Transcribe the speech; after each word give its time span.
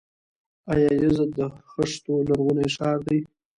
آیا 0.71 0.91
یزد 1.01 1.29
د 1.37 1.39
خښتو 1.71 2.13
لرغونی 2.27 2.67
ښار 2.75 2.97
نه 3.05 3.05
دی؟ 3.07 3.19